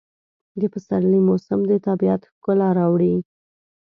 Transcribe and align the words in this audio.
د 0.59 0.61
پسرلي 0.73 1.19
موسم 1.27 1.59
د 1.71 1.73
طبیعت 1.87 2.21
ښکلا 2.31 2.69
راوړي. 2.79 3.13